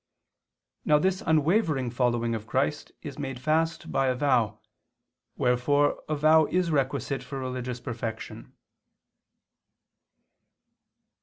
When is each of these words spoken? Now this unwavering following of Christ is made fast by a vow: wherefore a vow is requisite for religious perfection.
Now 0.83 0.97
this 0.97 1.21
unwavering 1.23 1.91
following 1.91 2.33
of 2.33 2.47
Christ 2.47 2.91
is 3.03 3.19
made 3.19 3.39
fast 3.39 3.91
by 3.91 4.07
a 4.07 4.15
vow: 4.15 4.59
wherefore 5.37 6.01
a 6.09 6.15
vow 6.15 6.47
is 6.47 6.71
requisite 6.71 7.21
for 7.21 7.37
religious 7.37 7.79
perfection. 7.79 8.51